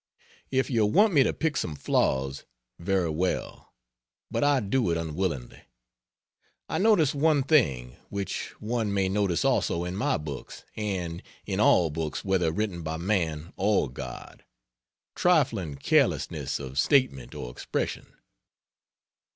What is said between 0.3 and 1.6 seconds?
If you want me to pick